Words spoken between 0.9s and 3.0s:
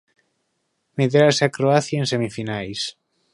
Medirase a Croacia en semifinais.